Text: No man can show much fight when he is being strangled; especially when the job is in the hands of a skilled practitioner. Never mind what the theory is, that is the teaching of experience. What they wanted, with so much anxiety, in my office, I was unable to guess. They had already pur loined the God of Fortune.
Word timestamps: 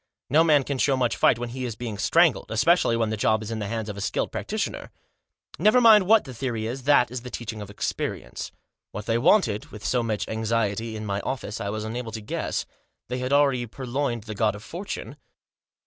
No 0.31 0.43
man 0.43 0.63
can 0.63 0.79
show 0.79 0.97
much 0.97 1.15
fight 1.15 1.37
when 1.37 1.49
he 1.49 1.63
is 1.63 1.75
being 1.75 1.99
strangled; 1.99 2.49
especially 2.49 2.97
when 2.97 3.11
the 3.11 3.15
job 3.17 3.43
is 3.43 3.51
in 3.51 3.59
the 3.59 3.67
hands 3.67 3.87
of 3.87 3.95
a 3.97 4.01
skilled 4.01 4.31
practitioner. 4.31 4.89
Never 5.59 5.79
mind 5.79 6.07
what 6.07 6.23
the 6.23 6.33
theory 6.33 6.65
is, 6.65 6.85
that 6.85 7.11
is 7.11 7.21
the 7.21 7.29
teaching 7.29 7.61
of 7.61 7.69
experience. 7.69 8.51
What 8.93 9.05
they 9.05 9.19
wanted, 9.19 9.67
with 9.67 9.85
so 9.85 10.01
much 10.01 10.27
anxiety, 10.27 10.95
in 10.95 11.05
my 11.05 11.19
office, 11.21 11.61
I 11.61 11.69
was 11.69 11.83
unable 11.85 12.11
to 12.13 12.19
guess. 12.21 12.65
They 13.09 13.19
had 13.19 13.31
already 13.31 13.67
pur 13.67 13.85
loined 13.85 14.23
the 14.23 14.33
God 14.33 14.55
of 14.55 14.63
Fortune. 14.63 15.17